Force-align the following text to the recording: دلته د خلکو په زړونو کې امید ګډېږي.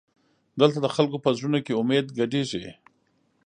دلته 0.59 0.77
د 0.81 0.87
خلکو 0.95 1.17
په 1.25 1.29
زړونو 1.37 1.59
کې 1.65 1.77
امید 1.81 2.05
ګډېږي. 2.17 2.65